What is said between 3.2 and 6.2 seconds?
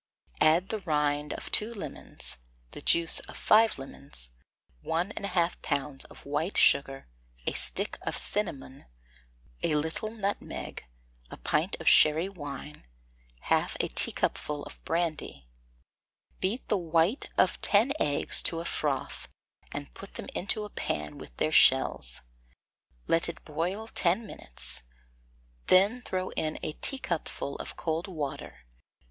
of five lemons, one and a half pounds